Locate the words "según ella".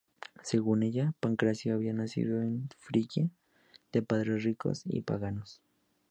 0.41-1.13